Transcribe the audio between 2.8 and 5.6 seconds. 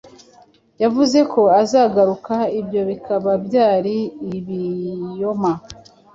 bikaba byari ibioma.